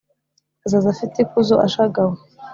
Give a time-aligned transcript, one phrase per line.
[0.65, 2.15] Azaza afite ikuzo ashagawe